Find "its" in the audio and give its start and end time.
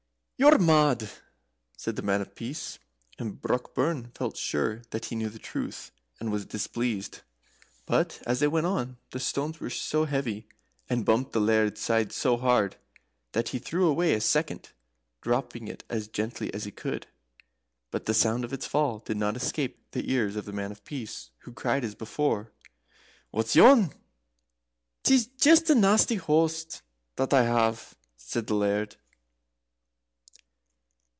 18.51-18.65